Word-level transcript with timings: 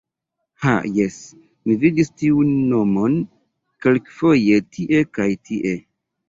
Ha 0.61 0.71
jes, 0.93 1.17
mi 1.69 1.75
vidis 1.83 2.09
tiun 2.21 2.49
nomon 2.71 3.19
kelkfoje 3.87 4.59
tie 4.79 5.05
kaj 5.21 5.29
tie. 5.51 5.77